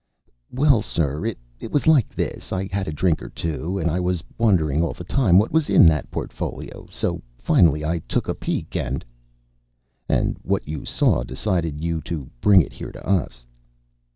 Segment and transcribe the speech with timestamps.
[0.49, 1.37] "Well, sir, it
[1.71, 2.51] was like this.
[2.51, 5.69] I had a drink or two and I was wondering all the time what was
[5.69, 6.87] in that portfolio.
[6.89, 9.05] So finally I took a peek and"
[10.09, 13.45] "And what you saw decided you to bring it here to us."